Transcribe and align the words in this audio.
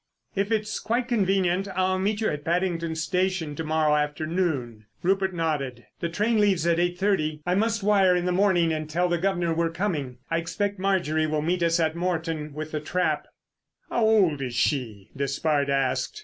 If 0.35 0.51
it's 0.51 0.79
quite 0.79 1.07
convenient 1.07 1.67
I'll 1.75 1.99
meet 1.99 2.21
you 2.21 2.29
at 2.31 2.43
Paddington 2.43 2.95
Station 2.95 3.53
to 3.53 3.63
morrow 3.63 3.95
afternoon." 3.95 4.87
Rupert 5.03 5.31
nodded. 5.31 5.85
"The 5.99 6.09
train 6.09 6.39
leaves 6.41 6.65
at 6.65 6.79
eight 6.79 6.97
thirty. 6.97 7.39
I 7.45 7.53
must 7.53 7.83
wire 7.83 8.15
in 8.15 8.25
the 8.25 8.31
morning 8.31 8.73
and 8.73 8.89
tell 8.89 9.07
the 9.07 9.19
guv'nor 9.19 9.53
we're 9.53 9.69
coming. 9.69 10.17
I 10.31 10.37
expect 10.39 10.79
Marjorie 10.79 11.27
will 11.27 11.43
meet 11.43 11.61
us 11.61 11.79
at 11.79 11.95
Moreton 11.95 12.55
with 12.55 12.71
the 12.71 12.79
trap." 12.79 13.27
"How 13.91 14.03
old 14.03 14.41
is 14.41 14.55
she?" 14.55 15.11
Despard 15.15 15.69
asked. 15.69 16.19